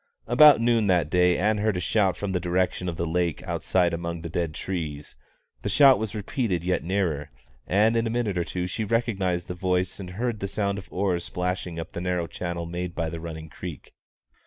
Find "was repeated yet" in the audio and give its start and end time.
5.99-6.83